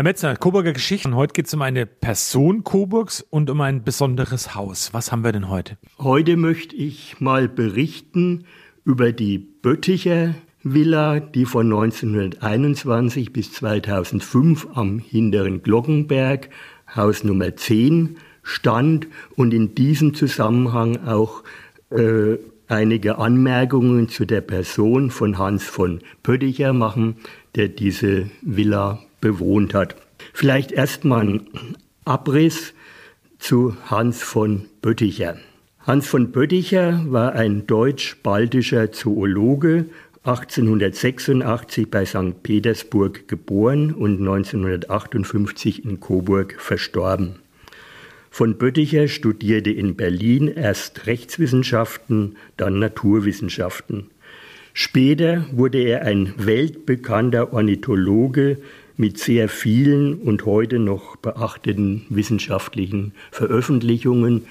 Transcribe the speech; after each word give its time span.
Herr 0.00 0.04
Metzner, 0.04 0.34
Coburger 0.34 0.72
Geschichten. 0.72 1.14
Heute 1.14 1.34
geht 1.34 1.46
es 1.46 1.52
um 1.52 1.60
eine 1.60 1.84
Person 1.84 2.64
Coburgs 2.64 3.20
und 3.20 3.50
um 3.50 3.60
ein 3.60 3.84
besonderes 3.84 4.54
Haus. 4.54 4.94
Was 4.94 5.12
haben 5.12 5.24
wir 5.24 5.32
denn 5.32 5.50
heute? 5.50 5.76
Heute 5.98 6.38
möchte 6.38 6.74
ich 6.74 7.20
mal 7.20 7.50
berichten 7.50 8.46
über 8.86 9.12
die 9.12 9.36
Bötticher 9.36 10.34
Villa, 10.62 11.20
die 11.20 11.44
von 11.44 11.66
1921 11.66 13.34
bis 13.34 13.52
2005 13.52 14.68
am 14.72 15.00
hinteren 15.00 15.62
Glockenberg, 15.62 16.48
Haus 16.96 17.22
Nummer 17.22 17.54
10, 17.54 18.16
stand 18.42 19.06
und 19.36 19.52
in 19.52 19.74
diesem 19.74 20.14
Zusammenhang 20.14 21.06
auch 21.06 21.42
äh, 21.90 22.38
einige 22.68 23.18
Anmerkungen 23.18 24.08
zu 24.08 24.24
der 24.24 24.40
Person 24.40 25.10
von 25.10 25.36
Hans 25.36 25.64
von 25.64 26.00
Pötticher 26.22 26.72
machen, 26.72 27.16
der 27.54 27.68
diese 27.68 28.30
Villa 28.40 28.98
bewohnt 29.20 29.74
hat. 29.74 29.96
Vielleicht 30.32 30.72
erstmal 30.72 31.26
ein 31.26 31.76
Abriss 32.04 32.74
zu 33.38 33.76
Hans 33.86 34.22
von 34.22 34.66
Bötticher. 34.82 35.38
Hans 35.80 36.06
von 36.06 36.30
Bötticher 36.30 37.04
war 37.08 37.32
ein 37.32 37.66
deutsch-baltischer 37.66 38.92
Zoologe, 38.92 39.86
1886 40.22 41.90
bei 41.90 42.04
St. 42.04 42.42
Petersburg 42.42 43.26
geboren 43.26 43.94
und 43.94 44.18
1958 44.18 45.84
in 45.86 45.98
Coburg 45.98 46.56
verstorben. 46.58 47.36
Von 48.30 48.58
Bötticher 48.58 49.08
studierte 49.08 49.70
in 49.70 49.96
Berlin 49.96 50.48
erst 50.48 51.06
Rechtswissenschaften, 51.06 52.36
dann 52.58 52.78
Naturwissenschaften. 52.78 54.10
Später 54.72 55.46
wurde 55.50 55.82
er 55.82 56.02
ein 56.02 56.34
weltbekannter 56.36 57.52
Ornithologe 57.52 58.58
mit 59.00 59.18
sehr 59.18 59.48
vielen 59.48 60.14
und 60.14 60.44
heute 60.44 60.78
noch 60.78 61.16
beachteten 61.16 62.04
wissenschaftlichen 62.10 63.12
Veröffentlichungen. 63.32 64.42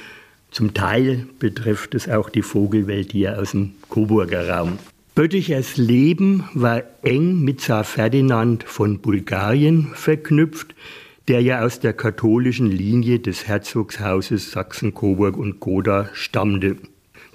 Zum 0.49 0.73
Teil 0.73 1.27
betrifft 1.37 1.93
es 1.93 2.09
auch 2.09 2.29
die 2.31 2.41
Vogelwelt 2.41 3.11
hier 3.11 3.39
aus 3.39 3.51
dem 3.51 3.73
Coburger 3.89 4.49
Raum. 4.49 4.79
Böttichers 5.13 5.77
Leben 5.77 6.45
war 6.55 6.81
eng 7.03 7.41
mit 7.41 7.61
Zar 7.61 7.83
Ferdinand 7.83 8.63
von 8.63 8.99
Bulgarien 8.99 9.91
verknüpft, 9.93 10.73
der 11.27 11.41
ja 11.41 11.63
aus 11.63 11.79
der 11.79 11.93
katholischen 11.93 12.71
Linie 12.71 13.19
des 13.19 13.47
Herzogshauses 13.47 14.51
Sachsen-Coburg 14.51 15.37
und 15.37 15.59
Gotha 15.59 16.09
stammte. 16.13 16.77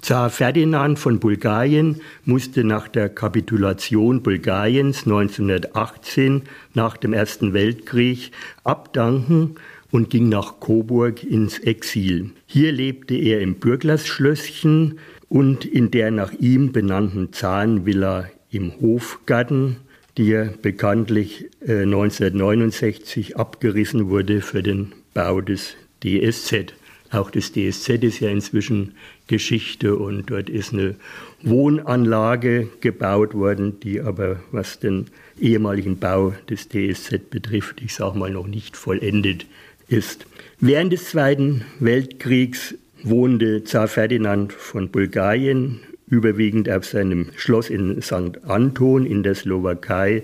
Zar 0.01 0.29
Ferdinand 0.29 0.99
von 0.99 1.19
Bulgarien 1.19 2.01
musste 2.25 2.63
nach 2.63 2.87
der 2.87 3.09
Kapitulation 3.09 4.21
Bulgariens 4.21 5.05
1918 5.05 6.43
nach 6.73 6.97
dem 6.97 7.13
Ersten 7.13 7.53
Weltkrieg 7.53 8.31
abdanken 8.63 9.55
und 9.91 10.09
ging 10.09 10.29
nach 10.29 10.59
Coburg 10.59 11.23
ins 11.23 11.59
Exil. 11.59 12.31
Hier 12.45 12.71
lebte 12.71 13.15
er 13.15 13.41
im 13.41 13.55
Bürglersschlösschen 13.55 14.99
und 15.29 15.65
in 15.65 15.91
der 15.91 16.11
nach 16.11 16.33
ihm 16.33 16.71
benannten 16.71 17.33
Zahnvilla 17.33 18.29
im 18.51 18.73
Hofgarten 18.79 19.77
die 20.17 20.27
ja 20.27 20.49
bekanntlich 20.61 21.49
1969 21.61 23.31
äh, 23.31 23.33
abgerissen 23.35 24.09
wurde 24.09 24.41
für 24.41 24.63
den 24.63 24.93
Bau 25.13 25.41
des 25.41 25.75
DSZ. 26.03 26.73
Auch 27.11 27.29
das 27.29 27.51
DSZ 27.51 28.03
ist 28.03 28.19
ja 28.19 28.29
inzwischen 28.29 28.95
Geschichte 29.27 29.95
und 29.95 30.29
dort 30.29 30.49
ist 30.49 30.73
eine 30.73 30.95
Wohnanlage 31.43 32.69
gebaut 32.81 33.33
worden, 33.33 33.79
die 33.79 34.01
aber, 34.01 34.39
was 34.51 34.79
den 34.79 35.07
ehemaligen 35.39 35.97
Bau 35.97 36.33
des 36.49 36.67
DSZ 36.69 37.29
betrifft, 37.29 37.81
ich 37.83 37.93
sage 37.93 38.17
mal 38.17 38.31
noch 38.31 38.47
nicht 38.47 38.75
vollendet 38.75 39.45
ist. 39.87 40.25
Während 40.59 40.93
des 40.93 41.05
Zweiten 41.09 41.63
Weltkriegs 41.79 42.75
wohnte 43.03 43.63
Zar 43.63 43.87
Ferdinand 43.87 44.51
von 44.51 44.89
Bulgarien 44.89 45.81
überwiegend 46.07 46.69
auf 46.69 46.85
seinem 46.85 47.29
Schloss 47.35 47.69
in 47.69 48.01
St. 48.01 48.43
Anton 48.47 49.05
in 49.05 49.23
der 49.23 49.35
Slowakei, 49.35 50.23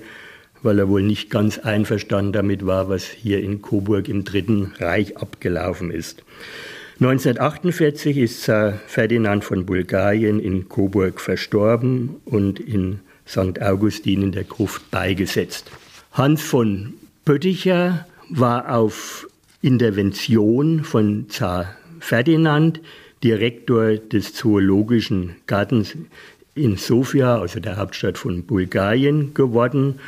weil 0.63 0.79
er 0.79 0.89
wohl 0.89 1.01
nicht 1.01 1.29
ganz 1.29 1.57
einverstanden 1.59 2.34
damit 2.34 2.66
war, 2.66 2.89
was 2.89 3.05
hier 3.05 3.41
in 3.41 3.61
Coburg 3.61 4.07
im 4.07 4.23
Dritten 4.23 4.73
Reich 4.79 5.17
abgelaufen 5.17 5.91
ist. 5.91 6.23
1948 7.01 8.17
ist 8.19 8.44
Zar 8.44 8.73
Ferdinand 8.85 9.44
von 9.44 9.66
Bulgarien 9.66 10.39
in 10.39 10.69
Coburg 10.69 11.19
verstorben 11.19 12.17
und 12.25 12.59
in 12.59 13.00
St. 13.28 13.59
Augustin 13.59 14.22
in 14.22 14.31
der 14.31 14.44
Gruft 14.44 14.91
beigesetzt. 14.91 15.72
Hans 16.11 16.44
von 16.44 16.94
Pötticher 17.25 18.06
war 18.29 18.75
auf 18.75 19.28
Intervention 19.63 20.84
von 20.84 21.28
Zar 21.28 21.75
Ferdinand 22.00 22.79
Direktor 23.23 23.95
des 23.95 24.35
Zoologischen 24.35 25.38
Gartens 25.47 25.97
in 26.53 26.78
Sofia, 26.78 27.40
also 27.40 27.59
der 27.59 27.78
Hauptstadt 27.78 28.19
von 28.19 28.44
Bulgarien, 28.44 29.34
geworden 29.34 30.00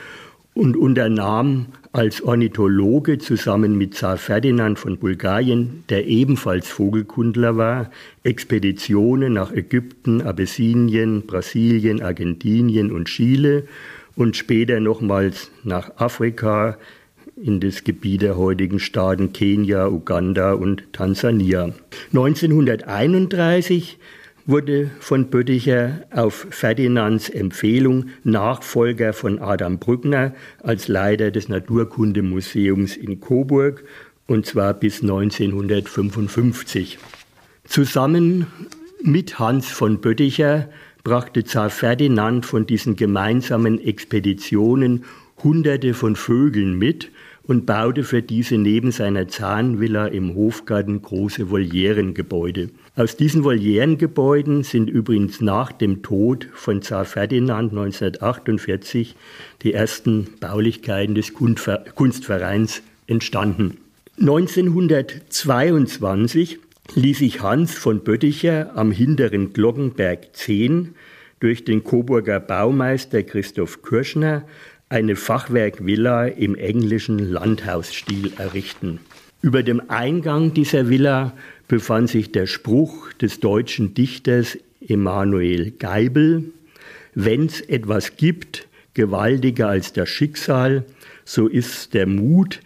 und 0.54 0.78
unternahm 0.78 1.68
als 1.92 2.22
Ornithologe 2.22 3.18
zusammen 3.18 3.78
mit 3.78 3.96
Zar 3.96 4.18
Ferdinand 4.18 4.80
von 4.80 4.98
Bulgarien, 4.98 5.84
der 5.90 6.08
ebenfalls 6.08 6.68
Vogelkundler 6.68 7.58
war, 7.58 7.92
Expeditionen 8.24 9.34
nach 9.34 9.52
Ägypten, 9.52 10.22
Abessinien, 10.22 11.26
Brasilien, 11.28 12.02
Argentinien 12.02 12.92
und 12.92 13.06
Chile 13.06 13.68
und 14.16 14.36
später 14.36 14.80
nochmals 14.80 15.52
nach 15.64 15.98
Afrika, 15.98 16.78
in 17.36 17.60
das 17.60 17.84
Gebiet 17.84 18.22
der 18.22 18.38
heutigen 18.38 18.80
Staaten 18.80 19.34
Kenia, 19.34 19.88
Uganda 19.88 20.54
und 20.54 20.84
Tansania. 20.94 21.74
1931 22.12 23.98
wurde 24.46 24.92
von 25.00 25.30
Bötticher 25.30 26.02
auf 26.12 26.48
Ferdinands 26.50 27.30
Empfehlung 27.30 28.08
Nachfolger 28.24 29.14
von 29.14 29.40
Adam 29.40 29.80
Brückner 29.80 30.34
als 30.62 30.88
Leiter 30.88 31.32
des 31.32 31.48
Naturkundemuseums 31.50 32.98
in 32.98 33.22
Coburg 33.22 33.84
und 34.28 34.46
zwar 34.46 34.74
bis 34.74 35.02
1955. 35.02 36.98
Zusammen 37.66 38.48
mit 39.02 39.40
Hans 39.40 39.68
von 39.68 40.02
Bötticher 40.02 40.70
brachte 41.04 41.44
Zar 41.44 41.70
Ferdinand 41.70 42.46
von 42.46 42.66
diesen 42.66 42.96
gemeinsamen 42.96 43.80
Expeditionen 43.80 45.06
Hunderte 45.44 45.94
von 45.94 46.16
Vögeln 46.16 46.78
mit 46.78 47.12
und 47.46 47.66
baute 47.66 48.04
für 48.04 48.22
diese 48.22 48.58
neben 48.58 48.92
seiner 48.92 49.28
Zahnvilla 49.28 50.08
im 50.08 50.34
Hofgarten 50.34 51.02
große 51.02 51.50
Volierengebäude. 51.50 52.70
Aus 52.96 53.18
diesen 53.18 53.44
Volierengebäuden 53.44 54.64
sind 54.64 54.90
übrigens 54.90 55.42
nach 55.42 55.74
dem 55.74 56.04
Tod 56.04 56.48
von 56.54 56.82
Zar 56.82 57.04
Ferdinand 57.06 57.72
1948 57.72 59.16
die 59.62 59.74
ersten 59.74 60.30
Baulichkeiten 60.40 61.16
des 61.16 61.34
Kunstvereins 61.34 62.82
entstanden. 63.08 63.78
1922 64.20 66.60
ließ 66.96 67.18
sich 67.18 67.42
Hans 67.42 67.74
von 67.74 68.04
Bötticher 68.04 68.72
am 68.76 68.92
hinteren 68.92 69.54
Glockenberg 69.54 70.36
10 70.36 70.94
durch 71.40 71.66
den 71.66 71.84
Coburger 71.84 72.40
Baumeister 72.40 73.24
Christoph 73.24 73.82
Kirschner 73.82 74.44
eine 74.90 75.16
Fachwerkvilla 75.16 76.28
im 76.28 76.56
englischen 76.56 77.20
Landhausstil 77.20 78.34
errichten. 78.38 79.00
Über 79.42 79.64
dem 79.64 79.82
Eingang 79.90 80.54
dieser 80.54 80.90
Villa 80.90 81.34
befand 81.68 82.10
sich 82.10 82.32
der 82.32 82.48
Spruch 82.48 83.12
des 83.14 83.40
deutschen 83.40 83.94
Dichters 83.94 84.58
Emanuel 84.88 85.72
Geibel, 85.72 86.46
Wenn's 87.16 87.62
etwas 87.62 88.18
gibt, 88.18 88.68
gewaltiger 88.94 89.68
als 89.68 89.94
das 89.94 90.10
Schicksal, 90.10 90.86
so 91.26 91.48
ist 91.48 91.94
der 91.94 92.08
Mut, 92.08 92.62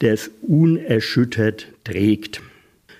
der 0.00 0.14
es 0.14 0.30
unerschüttert 0.42 1.68
trägt. 1.84 2.40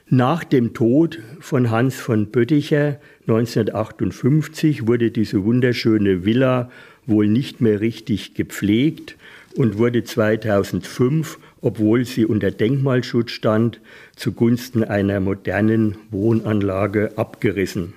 Nach 0.09 0.45
dem 0.45 0.75
Tod 0.75 1.19
von 1.41 1.71
Hans 1.71 1.97
von 1.97 2.27
Bötticher 2.27 3.01
1958 3.23 4.87
wurde 4.87 5.11
diese 5.11 5.43
wunderschöne 5.45 6.25
Villa 6.25 6.71
wohl 7.07 7.27
nicht 7.27 7.61
mehr 7.61 7.81
richtig 7.81 8.35
gepflegt 8.35 9.17
und 9.57 9.79
wurde 9.79 10.05
2005, 10.05 11.39
obwohl 11.61 12.05
sie 12.05 12.25
unter 12.25 12.51
Denkmalschutz 12.51 13.31
stand, 13.31 13.81
zugunsten 14.17 14.85
einer 14.85 15.21
modernen 15.21 15.97
Wohnanlage 16.11 17.13
abgerissen. 17.17 17.95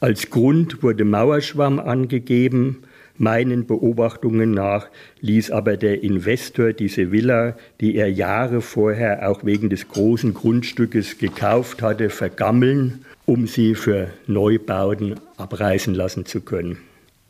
Als 0.00 0.30
Grund 0.30 0.82
wurde 0.82 1.04
Mauerschwamm 1.04 1.78
angegeben. 1.78 2.82
Meinen 3.18 3.66
Beobachtungen 3.66 4.50
nach 4.50 4.88
ließ 5.20 5.52
aber 5.52 5.76
der 5.76 6.02
Investor 6.02 6.72
diese 6.72 7.12
Villa, 7.12 7.56
die 7.80 7.94
er 7.94 8.10
Jahre 8.10 8.62
vorher 8.62 9.28
auch 9.28 9.44
wegen 9.44 9.68
des 9.70 9.86
großen 9.86 10.34
Grundstückes 10.34 11.18
gekauft 11.18 11.82
hatte, 11.82 12.10
vergammeln, 12.10 13.04
um 13.26 13.46
sie 13.46 13.76
für 13.76 14.08
Neubauten 14.26 15.20
abreißen 15.36 15.94
lassen 15.94 16.26
zu 16.26 16.40
können. 16.40 16.78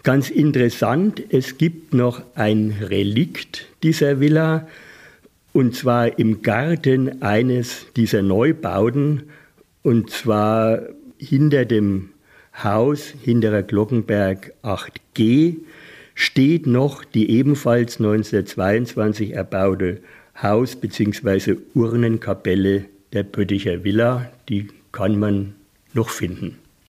Ganz 0.03 0.31
interessant, 0.31 1.23
es 1.31 1.59
gibt 1.59 1.95
noch 1.95 2.23
ein 2.35 2.77
Relikt 2.81 3.67
dieser 3.83 4.19
Villa, 4.19 4.67
Und 5.53 5.77
zwar 5.77 6.19
im 6.19 6.41
Garten 6.41 7.21
eines 7.21 7.87
dieser 7.95 8.23
Neubauten, 8.23 9.25
und 9.83 10.11
zwar 10.11 10.81
hinter 11.19 11.67
dem 11.67 12.09
Haus, 12.55 13.13
hinterer 13.23 13.63
Glockenberg 13.63 14.55
8G, 14.63 15.57
steht 16.15 16.67
noch 16.67 17.05
die 17.05 17.31
ebenfalls 17.31 17.99
1922 17.99 19.35
erbaute 19.35 20.01
Haus- 20.41 20.77
bzw. 20.77 21.57
Urnenkapelle 21.75 22.87
der 23.13 23.23
Pötticher 23.25 23.85
Villa. 23.85 24.33
Die 24.49 24.69
kann 24.91 25.19
man 25.19 25.55
noch 25.93 26.09
finden. 26.09 26.62